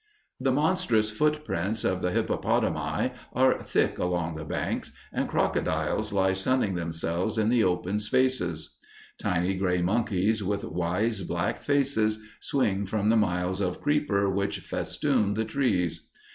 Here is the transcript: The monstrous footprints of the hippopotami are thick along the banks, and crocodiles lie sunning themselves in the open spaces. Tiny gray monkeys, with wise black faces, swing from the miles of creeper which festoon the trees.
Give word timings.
The 0.39 0.51
monstrous 0.51 1.11
footprints 1.11 1.83
of 1.83 2.01
the 2.01 2.09
hippopotami 2.09 3.11
are 3.33 3.61
thick 3.61 3.99
along 3.99 4.33
the 4.33 4.43
banks, 4.43 4.91
and 5.13 5.27
crocodiles 5.29 6.11
lie 6.11 6.33
sunning 6.33 6.73
themselves 6.73 7.37
in 7.37 7.49
the 7.49 7.63
open 7.63 7.99
spaces. 7.99 8.77
Tiny 9.19 9.53
gray 9.53 9.83
monkeys, 9.83 10.43
with 10.43 10.63
wise 10.63 11.21
black 11.21 11.59
faces, 11.59 12.17
swing 12.39 12.87
from 12.87 13.09
the 13.09 13.15
miles 13.15 13.61
of 13.61 13.79
creeper 13.79 14.27
which 14.27 14.61
festoon 14.61 15.35
the 15.35 15.45
trees. 15.45 16.09